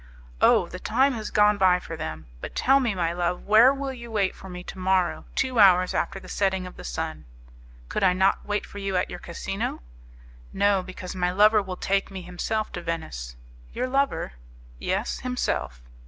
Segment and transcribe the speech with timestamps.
[0.41, 0.67] "Oh!
[0.67, 2.25] the time has gone by for them!
[2.41, 5.93] But tell me, my love, where will you wait for me to morrow, two hours
[5.93, 7.25] after the setting of the sun?"
[7.87, 9.83] "Could I not wait for you at your casino?"
[10.53, 13.35] "No, because my lover will take me himself to Venice."
[13.73, 14.33] "Your lover?"
[14.79, 15.83] "Yes, himself."